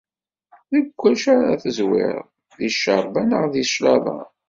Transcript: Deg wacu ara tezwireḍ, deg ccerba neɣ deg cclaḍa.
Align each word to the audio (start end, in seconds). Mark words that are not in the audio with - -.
Deg 0.71 0.85
wacu 1.01 1.27
ara 1.35 1.61
tezwireḍ, 1.63 2.27
deg 2.57 2.71
ccerba 2.75 3.21
neɣ 3.23 3.43
deg 3.53 3.65
cclaḍa. 3.71 4.19